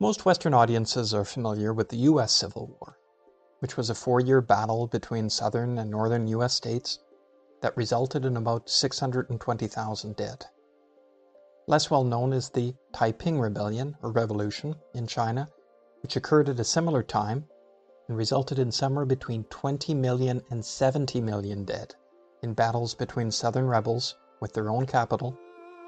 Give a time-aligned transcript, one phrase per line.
[0.00, 2.30] Most Western audiences are familiar with the U.S.
[2.30, 2.96] Civil War,
[3.58, 6.54] which was a four year battle between southern and northern U.S.
[6.54, 7.00] states
[7.62, 10.46] that resulted in about 620,000 dead.
[11.66, 15.50] Less well known is the Taiping Rebellion or Revolution in China,
[16.04, 17.48] which occurred at a similar time
[18.06, 21.96] and resulted in somewhere between 20 million and 70 million dead
[22.44, 25.36] in battles between southern rebels with their own capital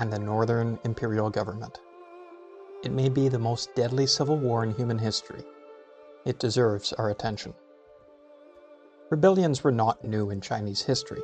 [0.00, 1.78] and the northern imperial government.
[2.82, 5.44] It may be the most deadly civil war in human history.
[6.24, 7.54] It deserves our attention.
[9.08, 11.22] Rebellions were not new in Chinese history.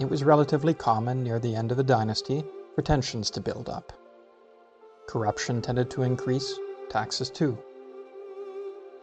[0.00, 2.44] It was relatively common near the end of a dynasty
[2.74, 3.92] for tensions to build up.
[5.06, 6.58] Corruption tended to increase,
[6.88, 7.58] taxes too.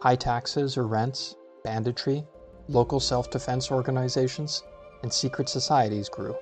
[0.00, 2.26] High taxes or rents, banditry,
[2.68, 4.64] local self defense organizations,
[5.02, 6.36] and secret societies grew.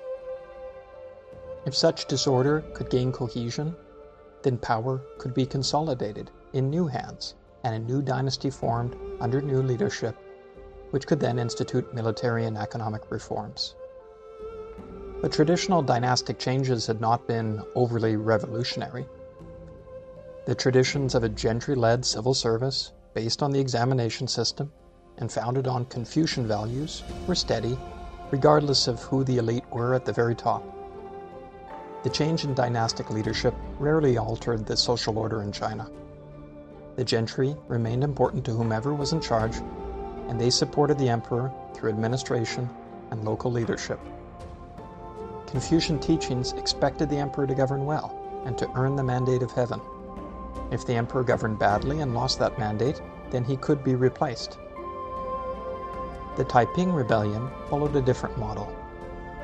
[1.65, 3.75] If such disorder could gain cohesion,
[4.43, 9.61] then power could be consolidated in new hands and a new dynasty formed under new
[9.61, 10.15] leadership,
[10.91, 13.75] which could then institute military and economic reforms.
[15.21, 19.05] But traditional dynastic changes had not been overly revolutionary.
[20.45, 24.71] The traditions of a gentry led civil service, based on the examination system
[25.17, 27.77] and founded on Confucian values, were steady,
[28.31, 30.63] regardless of who the elite were at the very top.
[32.03, 35.89] The change in dynastic leadership rarely altered the social order in China.
[36.95, 39.57] The gentry remained important to whomever was in charge,
[40.27, 42.69] and they supported the emperor through administration
[43.11, 43.99] and local leadership.
[45.47, 49.81] Confucian teachings expected the emperor to govern well and to earn the mandate of heaven.
[50.71, 54.57] If the emperor governed badly and lost that mandate, then he could be replaced.
[56.37, 58.73] The Taiping Rebellion followed a different model.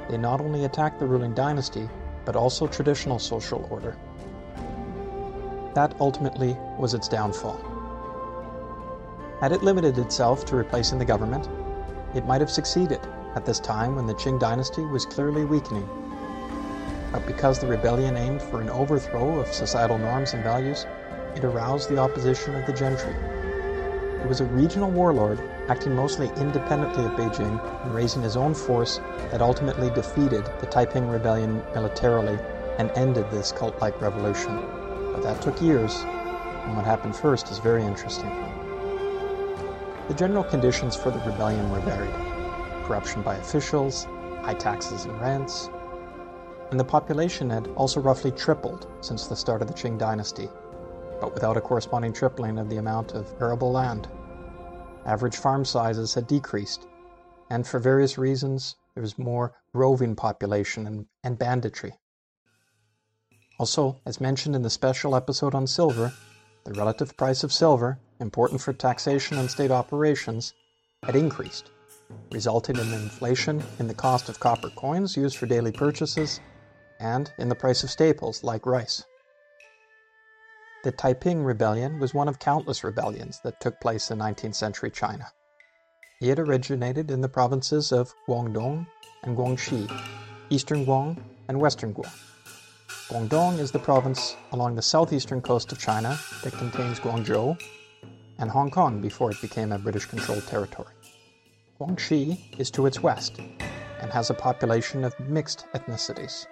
[0.09, 1.89] They not only attacked the ruling dynasty,
[2.25, 3.95] but also traditional social order.
[5.75, 7.59] That ultimately was its downfall.
[9.41, 11.47] Had it limited itself to replacing the government,
[12.15, 13.01] it might have succeeded
[13.35, 15.87] at this time when the Qing dynasty was clearly weakening.
[17.11, 20.85] But because the rebellion aimed for an overthrow of societal norms and values,
[21.35, 23.13] it aroused the opposition of the gentry.
[24.25, 28.99] It was a regional warlord acting mostly independently of Beijing and raising his own force
[29.29, 32.39] that ultimately defeated the Taiping Rebellion militarily
[32.79, 34.57] and ended this cult like revolution.
[35.13, 35.93] But that took years,
[36.65, 38.31] and what happened first is very interesting.
[40.07, 42.15] The general conditions for the rebellion were varied
[42.83, 44.05] corruption by officials,
[44.41, 45.69] high taxes and rents,
[46.71, 50.49] and the population had also roughly tripled since the start of the Qing dynasty,
[51.21, 54.07] but without a corresponding tripling of the amount of arable land.
[55.05, 56.87] Average farm sizes had decreased,
[57.49, 61.93] and for various reasons, there was more roving population and, and banditry.
[63.59, 66.11] Also, as mentioned in the special episode on silver,
[66.63, 70.53] the relative price of silver, important for taxation and state operations,
[71.03, 71.69] had increased,
[72.31, 76.39] resulting in inflation in the cost of copper coins used for daily purchases
[76.99, 79.05] and in the price of staples like rice.
[80.85, 85.25] The Taiping Rebellion was one of countless rebellions that took place in 19th century China.
[86.21, 88.85] It originated in the provinces of Guangdong
[89.23, 89.89] and Guangxi,
[90.51, 92.13] eastern Guang and western Guang.
[93.09, 97.59] Guangdong is the province along the southeastern coast of China that contains Guangzhou
[98.37, 100.93] and Hong Kong before it became a British controlled territory.
[101.79, 103.39] Guangxi is to its west
[104.01, 106.45] and has a population of mixed ethnicities.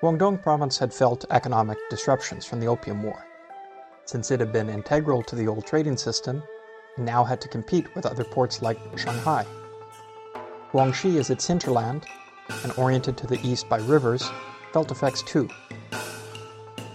[0.00, 3.22] Guangdong province had felt economic disruptions from the Opium War.
[4.06, 6.42] Since it had been integral to the old trading system,
[6.96, 9.44] it now had to compete with other ports like Shanghai.
[10.72, 12.06] Guangxi is its hinterland,
[12.62, 14.30] and oriented to the east by rivers,
[14.72, 15.50] felt effects too.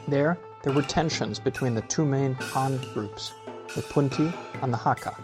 [0.08, 3.34] There, there were tensions between the two main Han groups,
[3.76, 4.34] the Punti
[4.64, 5.16] and the Hakka.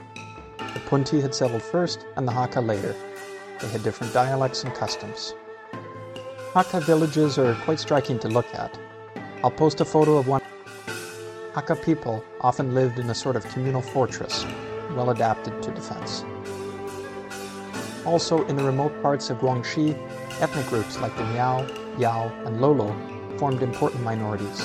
[0.75, 2.94] The Punti had settled first, and the Hakka later.
[3.59, 5.34] They had different dialects and customs.
[6.53, 8.78] Hakka villages are quite striking to look at.
[9.41, 10.41] I'll post a photo of one.
[11.53, 14.45] Hakka people often lived in a sort of communal fortress,
[14.94, 16.25] well adapted to defense.
[18.06, 19.98] Also, in the remote parts of Guangxi,
[20.42, 21.65] ethnic groups like the Miao,
[21.98, 22.94] Yao, and Lolo
[23.38, 24.59] formed important minorities.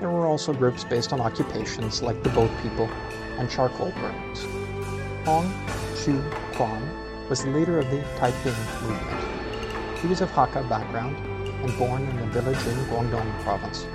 [0.00, 2.88] There were also groups based on occupations like the boat people
[3.38, 4.44] and charcoal burners.
[5.24, 5.54] Hong
[6.02, 6.20] Chu
[6.54, 6.82] Quan
[7.28, 9.33] was the leader of the Taiping movement.
[10.04, 11.16] He was of Hakka background
[11.64, 13.86] and born in a village in Guangdong province.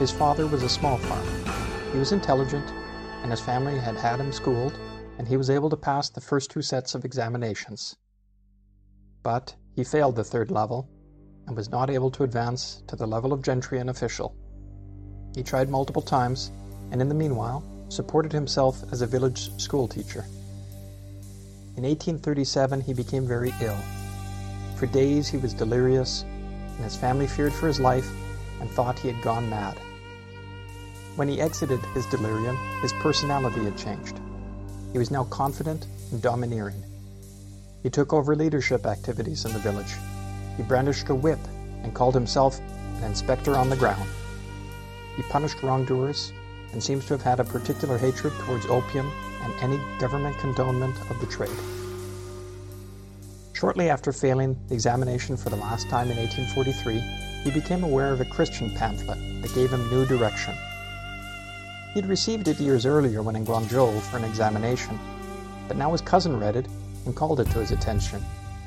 [0.00, 1.52] His father was a small farmer.
[1.92, 2.68] He was intelligent,
[3.22, 4.76] and his family had had him schooled,
[5.16, 7.94] and he was able to pass the first two sets of examinations.
[9.22, 10.88] But he failed the third level
[11.46, 14.34] and was not able to advance to the level of gentry and official.
[15.36, 16.50] He tried multiple times,
[16.90, 20.24] and in the meanwhile, supported himself as a village school teacher.
[21.76, 23.78] In 1837, he became very ill.
[24.84, 26.26] For days he was delirious,
[26.76, 28.06] and his family feared for his life
[28.60, 29.78] and thought he had gone mad.
[31.16, 34.20] When he exited his delirium, his personality had changed.
[34.92, 36.84] He was now confident and domineering.
[37.82, 39.94] He took over leadership activities in the village.
[40.58, 41.40] He brandished a whip
[41.82, 42.60] and called himself
[42.98, 44.06] an inspector on the ground.
[45.16, 46.30] He punished wrongdoers
[46.72, 49.10] and seems to have had a particular hatred towards opium
[49.44, 51.83] and any government condonement of the trade.
[53.64, 57.00] Shortly after failing the examination for the last time in 1843,
[57.44, 60.52] he became aware of a Christian pamphlet that gave him new direction.
[61.94, 64.98] He had received it years earlier when in Guangzhou for an examination,
[65.66, 66.66] but now his cousin read it
[67.06, 68.22] and called it to his attention,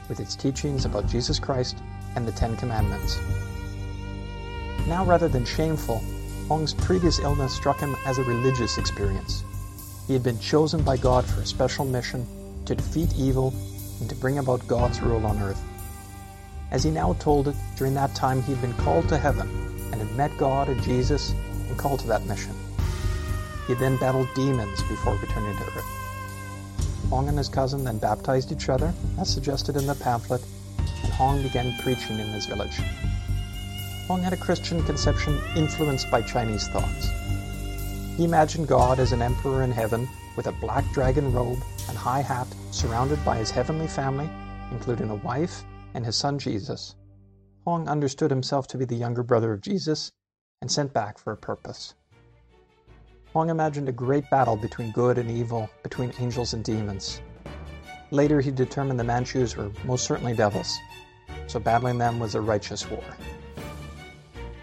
[0.10, 1.78] with its teachings about Jesus Christ
[2.16, 3.20] and the Ten Commandments.
[4.88, 6.02] Now, rather than shameful,
[6.48, 9.44] Hong's previous illness struck him as a religious experience.
[10.08, 12.26] He had been chosen by God for a special mission
[12.66, 13.54] to defeat evil
[14.00, 15.62] and to bring about God's rule on earth.
[16.72, 19.50] As he now told it, during that time he had been called to heaven
[19.92, 21.32] and had met God and Jesus
[21.68, 22.56] and called to that mission.
[23.68, 25.98] He then battled demons before returning to earth.
[27.10, 30.42] Hong and his cousin then baptized each other, as suggested in the pamphlet,
[31.04, 32.82] and Hong began preaching in his village.
[34.08, 37.10] Hong had a Christian conception influenced by Chinese thoughts.
[38.18, 40.08] He imagined God as an emperor in heaven
[40.38, 44.30] with a black dragon robe and high hat, surrounded by his heavenly family,
[44.72, 45.64] including a wife
[45.96, 46.96] and his son Jesus.
[47.66, 50.12] Hong understood himself to be the younger brother of Jesus
[50.62, 51.96] and sent back for a purpose.
[53.34, 57.22] Hong imagined a great battle between good and evil, between angels and demons.
[58.12, 60.78] Later, he determined the Manchus were most certainly devils,
[61.48, 63.04] so battling them was a righteous war.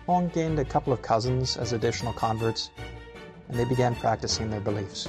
[0.07, 2.71] Hong gained a couple of cousins as additional converts,
[3.49, 5.09] and they began practicing their beliefs.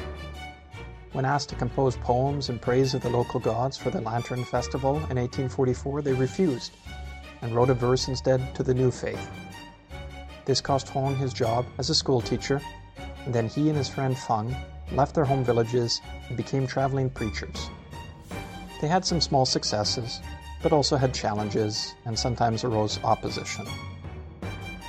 [1.16, 4.96] When asked to compose poems in praise of the local gods for the Lantern Festival
[4.96, 6.76] in 1844, they refused
[7.42, 9.30] and wrote a verse instead to the new faith.
[10.44, 12.62] This cost Hong his job as a schoolteacher,
[13.24, 14.54] and then he and his friend Feng
[14.92, 17.70] left their home villages and became traveling preachers.
[18.82, 20.20] They had some small successes,
[20.62, 23.66] but also had challenges and sometimes arose opposition.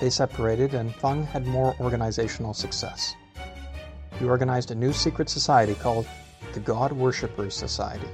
[0.00, 3.14] They separated, and Feng had more organizational success.
[4.18, 6.06] He organized a new secret society called
[6.54, 8.08] the God Worshippers Society.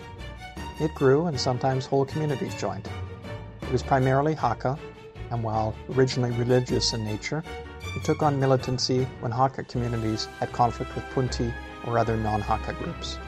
[0.80, 2.88] It grew, and sometimes whole communities joined.
[3.62, 4.78] It was primarily Hakka,
[5.30, 7.44] and while originally religious in nature,
[7.96, 11.52] it took on militancy when Hakka communities had conflict with Punti
[11.86, 13.18] or other non Hakka groups.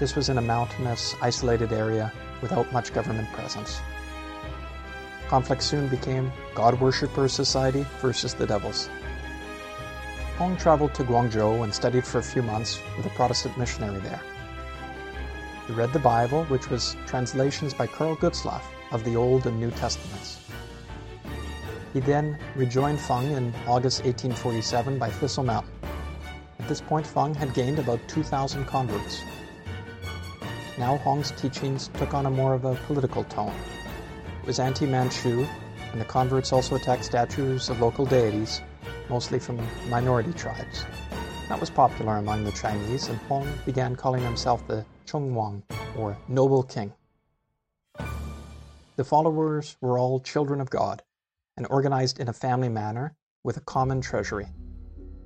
[0.00, 2.12] This was in a mountainous, isolated area
[2.42, 3.80] without much government presence.
[5.28, 8.90] Conflict soon became God Worshippers Society versus the Devils.
[10.38, 14.20] Hong traveled to Guangzhou and studied for a few months with a Protestant missionary there.
[15.68, 19.70] He read the Bible, which was translations by Karl Gutzlaff of the Old and New
[19.70, 20.40] Testaments.
[21.92, 25.72] He then rejoined Feng in August 1847 by Thistle Mountain.
[26.58, 29.22] At this point, Feng had gained about 2,000 converts.
[30.78, 33.54] Now Hong's teachings took on a more of a political tone
[34.42, 35.46] It was anti Manchu,
[35.92, 38.60] and the converts also attacked statues of local deities,
[39.08, 40.84] mostly from minority tribes.
[41.48, 45.62] That was popular among the Chinese, and Hong began calling himself the Chongwang,
[45.96, 46.92] or Noble King.
[48.96, 51.02] The followers were all children of God
[51.56, 54.46] and organized in a family manner with a common treasury.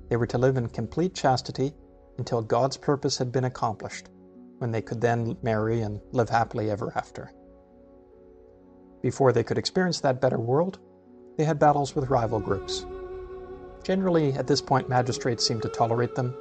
[0.09, 1.73] They were to live in complete chastity
[2.17, 4.09] until God's purpose had been accomplished,
[4.57, 7.31] when they could then marry and live happily ever after.
[9.01, 10.79] Before they could experience that better world,
[11.37, 12.85] they had battles with rival groups.
[13.83, 16.33] Generally, at this point, magistrates seemed to tolerate them,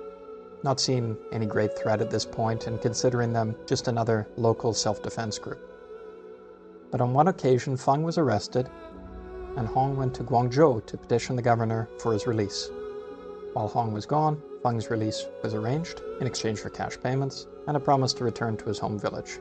[0.62, 5.02] not seeing any great threat at this point and considering them just another local self
[5.02, 5.60] defense group.
[6.90, 8.68] But on one occasion, Feng was arrested,
[9.56, 12.70] and Hong went to Guangzhou to petition the governor for his release.
[13.52, 17.80] While Hong was gone, Feng's release was arranged in exchange for cash payments and a
[17.80, 19.38] promise to return to his home village.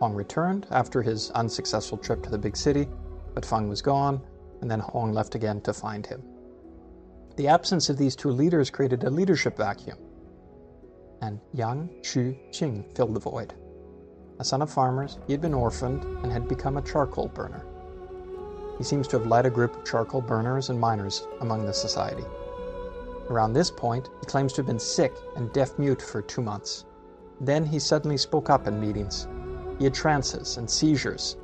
[0.00, 2.88] Hong returned after his unsuccessful trip to the big city,
[3.34, 4.20] but Feng was gone,
[4.60, 6.22] and then Hong left again to find him.
[7.36, 9.98] The absence of these two leaders created a leadership vacuum,
[11.20, 13.54] and Yang Chu Qing filled the void.
[14.38, 17.64] A son of farmers, he had been orphaned and had become a charcoal burner.
[18.78, 22.24] He seems to have led a group of charcoal burners and miners among the society.
[23.28, 26.84] Around this point, he claims to have been sick and deaf mute for two months.
[27.40, 29.28] Then he suddenly spoke up in meetings
[29.78, 31.36] he had trances and seizures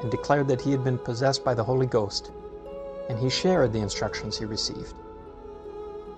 [0.00, 2.32] and declared that he had been possessed by the Holy Ghost,
[3.08, 4.94] and he shared the instructions he received.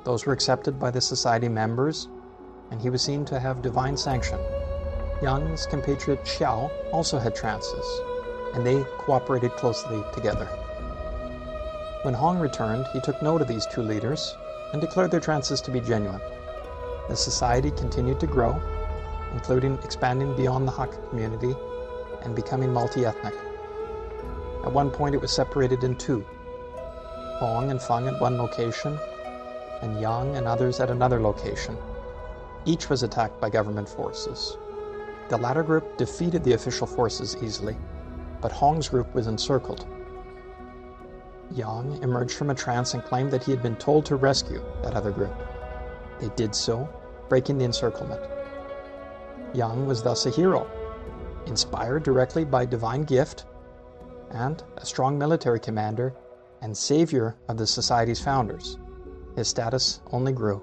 [0.04, 2.08] Those were accepted by the society members,
[2.70, 4.38] and he was seen to have divine sanction.
[5.22, 7.86] Yang's compatriot Xiao also had trances,
[8.54, 10.46] and they cooperated closely together.
[12.02, 14.36] When Hong returned, he took note of these two leaders
[14.72, 16.20] and declared their trances to be genuine.
[17.08, 18.60] The society continued to grow,
[19.32, 21.54] including expanding beyond the Hakka community
[22.22, 23.34] and becoming multi ethnic.
[24.64, 26.24] At one point, it was separated in two
[27.38, 28.98] Hong and Feng at one location,
[29.82, 31.76] and Yang and others at another location.
[32.64, 34.56] Each was attacked by government forces.
[35.28, 37.76] The latter group defeated the official forces easily,
[38.40, 39.86] but Hong's group was encircled.
[41.50, 44.94] Yang emerged from a trance and claimed that he had been told to rescue that
[44.94, 45.34] other group.
[46.20, 46.88] They did so,
[47.28, 48.20] breaking the encirclement.
[49.54, 50.70] Yang was thus a hero,
[51.46, 53.44] inspired directly by divine gift,
[54.30, 56.14] and a strong military commander
[56.60, 58.78] and savior of the society's founders.
[59.36, 60.62] His status only grew.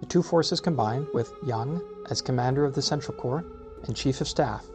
[0.00, 3.44] The two forces combined, with Yang as commander of the Central Corps
[3.84, 4.66] and chief of staff.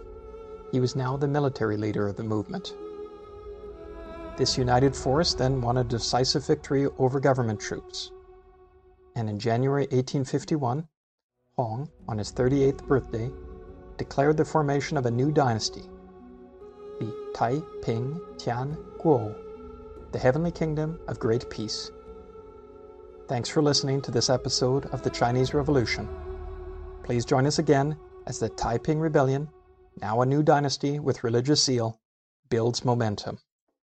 [0.72, 2.74] He was now the military leader of the movement.
[4.38, 8.12] This united force then won a decisive victory over government troops.
[9.16, 10.88] And in January 1851,
[11.58, 13.30] Hong, on his 38th birthday,
[13.98, 15.84] declared the formation of a new dynasty,
[17.00, 19.36] the Tai Ping Tian Guo,
[20.12, 21.92] the Heavenly Kingdom of Great Peace.
[23.32, 26.06] Thanks for listening to this episode of the Chinese Revolution.
[27.02, 27.96] Please join us again
[28.28, 29.48] as the Taiping Rebellion,
[30.02, 31.98] now a new dynasty with religious zeal,
[32.50, 33.40] builds momentum.